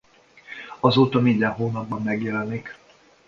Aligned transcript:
Azóta 0.79 1.19
minden 1.19 1.51
hónapban 1.51 2.01
megjelenik. 2.01 2.77